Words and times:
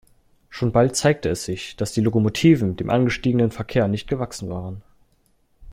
Schon 0.49 0.71
bald 0.71 0.95
zeigte 0.95 1.29
es 1.29 1.45
sich, 1.45 1.75
dass 1.75 1.91
die 1.91 2.01
Lokomotiven 2.01 2.75
dem 2.75 2.89
angestiegenen 2.89 3.51
Verkehr 3.51 3.87
nicht 3.87 4.07
gewachsen 4.07 4.49
waren. 4.49 4.81